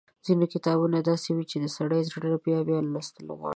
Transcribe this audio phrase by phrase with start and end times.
[0.25, 3.49] ځينې کتابونه داسې وي چې د سړي زړه يې بيا بيا لوستل غواړي۔